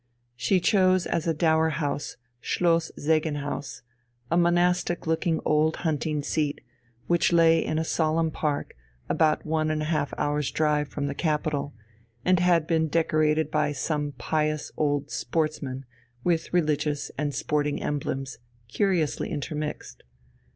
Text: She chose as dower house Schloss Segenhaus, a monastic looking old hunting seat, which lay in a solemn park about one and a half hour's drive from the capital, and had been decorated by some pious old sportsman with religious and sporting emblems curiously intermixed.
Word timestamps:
She 0.35 0.59
chose 0.59 1.05
as 1.05 1.31
dower 1.35 1.69
house 1.69 2.17
Schloss 2.39 2.91
Segenhaus, 2.97 3.83
a 4.31 4.35
monastic 4.35 5.05
looking 5.05 5.39
old 5.45 5.75
hunting 5.85 6.23
seat, 6.23 6.59
which 7.05 7.31
lay 7.31 7.63
in 7.63 7.77
a 7.77 7.83
solemn 7.83 8.31
park 8.31 8.73
about 9.07 9.45
one 9.45 9.69
and 9.69 9.83
a 9.83 9.93
half 9.93 10.11
hour's 10.17 10.49
drive 10.49 10.87
from 10.87 11.05
the 11.05 11.13
capital, 11.13 11.75
and 12.25 12.39
had 12.39 12.65
been 12.65 12.87
decorated 12.87 13.51
by 13.51 13.73
some 13.73 14.13
pious 14.13 14.71
old 14.75 15.11
sportsman 15.11 15.85
with 16.23 16.51
religious 16.51 17.11
and 17.15 17.35
sporting 17.35 17.79
emblems 17.79 18.39
curiously 18.67 19.29
intermixed. 19.29 20.01